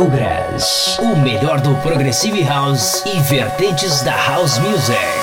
[0.00, 5.19] Progress, o melhor do Progressive House e vertentes da House Music.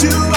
[0.00, 0.29] Do.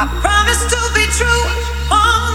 [0.00, 2.27] I promise to be true.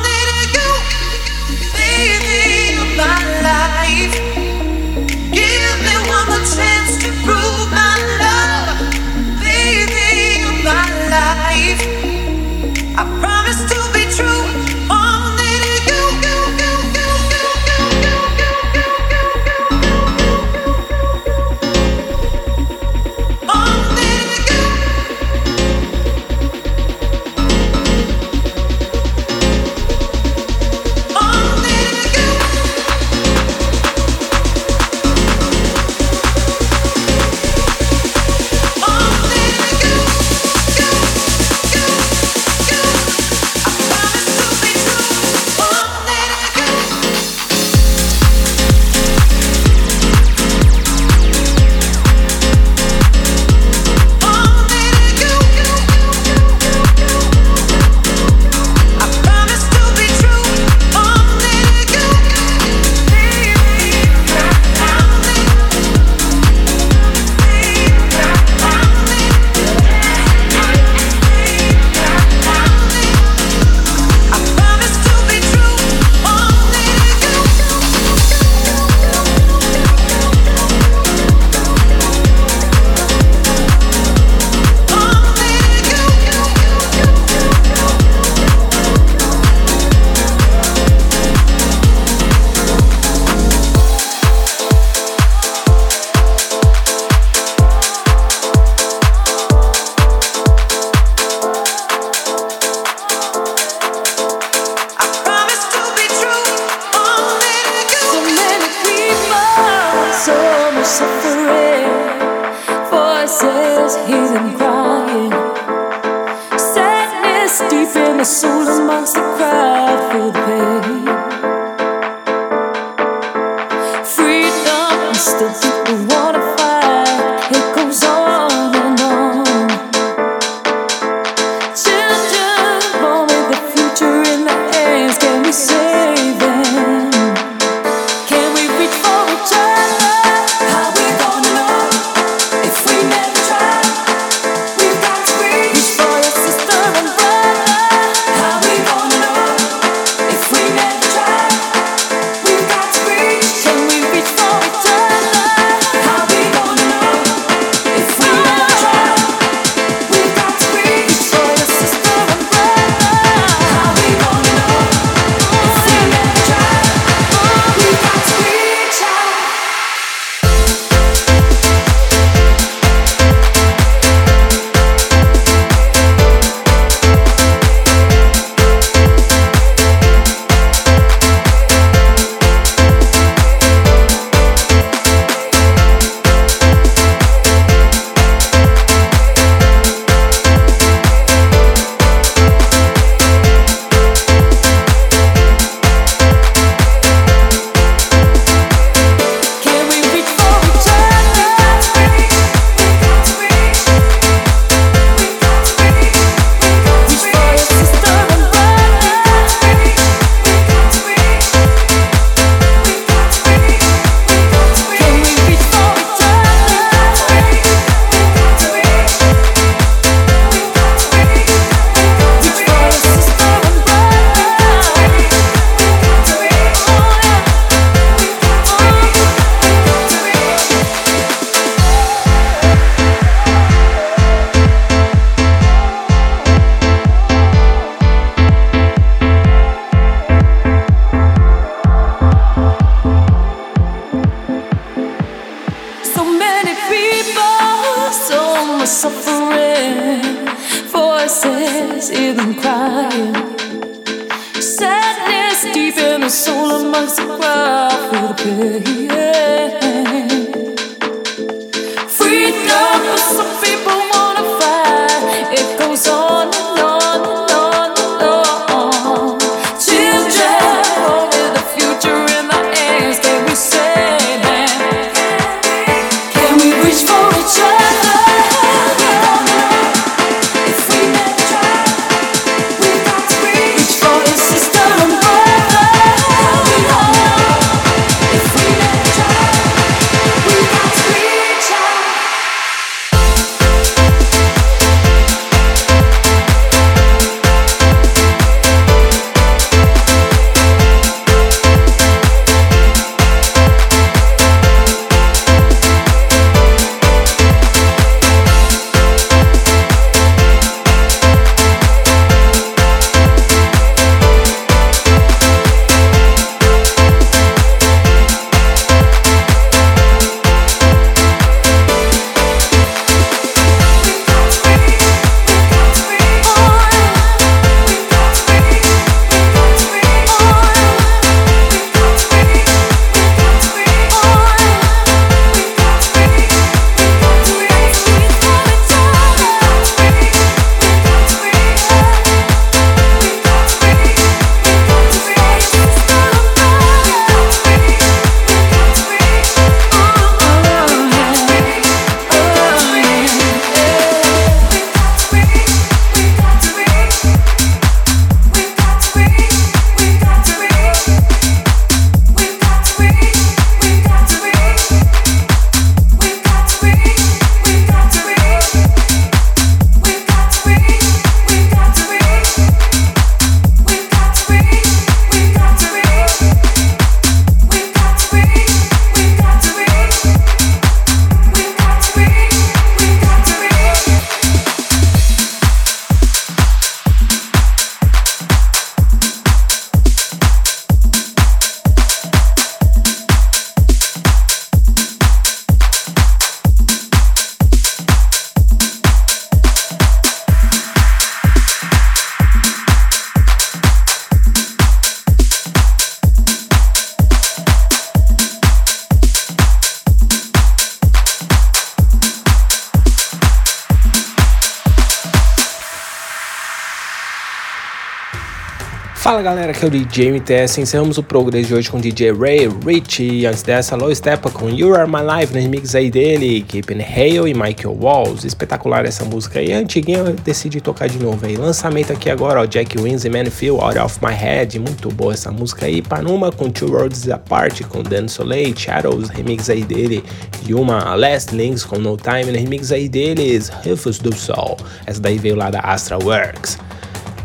[419.24, 420.82] Fala galera, aqui é o DJ MTS.
[420.82, 423.24] Encerramos o progresso de hoje com DJ Ray Rich.
[423.24, 427.02] E antes dessa, Low Steppa com You Are My Life no remix aí dele, Keeping
[427.02, 428.44] Hale e Michael Walls.
[428.44, 431.56] Espetacular essa música aí, antiguinha, eu decidi tocar de novo aí.
[431.56, 434.78] Lançamento aqui agora, ó, Jack Wins e Man Feel Out of My Head.
[434.78, 436.02] Muito boa essa música aí.
[436.02, 440.22] Panuma com Two Worlds Apart com Dan Soleil, Shadows, remix aí dele.
[440.68, 444.76] Yuma Last Links com No Time no remix aí deles, Rufus do Sol.
[445.06, 446.78] Essa daí veio lá da Astra Works.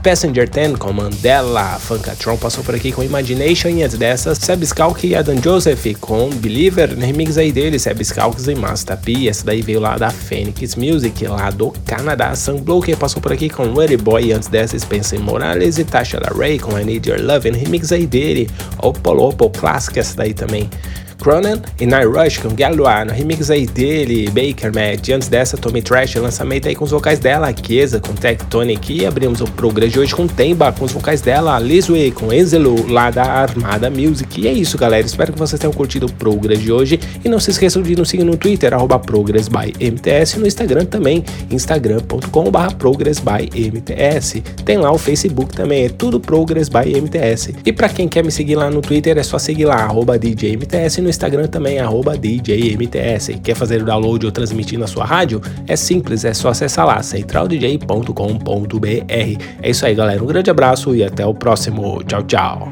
[0.03, 5.07] Passenger 10 com Mandela, Funkatron passou por aqui com Imagination e antes dessas, Seb Skalk
[5.07, 9.61] e Adam Joseph com Believer, remix aí dele, Seb Skalk e Master P, essa daí
[9.61, 14.33] veio lá da Phoenix Music, lá do Canadá, Sunblocker passou por aqui com Ready Boy
[14.33, 18.49] antes dessas, Spencer Morales e Tasha LaRae com I Need Your Love, remix aí dele,
[18.83, 20.71] Opolo Oppo Classic, essa daí também.
[21.19, 25.09] Cronin e Night Rush com Galois, no remix aí dele, Baker Matt.
[25.11, 28.93] Antes dessa, Tommy Trash, lançamento aí com os vocais dela, Kiesa com Tectonic.
[28.93, 32.91] E abrimos o progresso de hoje com Temba, com os vocais dela, Lizway com Enzelo,
[32.91, 34.41] lá da Armada Music.
[34.41, 35.05] E é isso, galera.
[35.05, 37.01] Espero que vocês tenham curtido o progresso de hoje.
[37.25, 42.75] E não se esqueçam de nos seguir no Twitter, arroba ProgressByMTS, no Instagram também, instagram.com.br
[42.79, 44.43] ProgressByMTS.
[44.65, 47.55] Tem lá o Facebook também, é tudo Progress by MTS.
[47.65, 51.01] E para quem quer me seguir lá no Twitter, é só seguir lá, arroba DJMTS,
[51.09, 53.41] no Instagram também, arroba DJMTS.
[53.43, 55.41] Quer fazer o download ou transmitir na sua rádio?
[55.67, 58.87] É simples, é só acessar lá, centraldj.com.br.
[59.09, 60.23] É isso aí, galera.
[60.23, 62.03] Um grande abraço e até o próximo.
[62.05, 62.71] Tchau, tchau.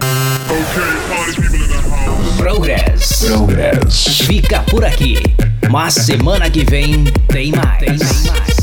[2.37, 3.25] Progress.
[3.27, 4.27] Progress.
[4.27, 5.17] Fica por aqui.
[5.71, 7.79] Mas semana que vem tem mais.
[7.79, 7.97] Tem
[8.31, 8.56] mais.